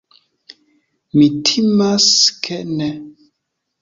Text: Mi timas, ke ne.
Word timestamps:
Mi 1.19 1.27
timas, 1.51 2.09
ke 2.47 2.59
ne. 2.75 2.89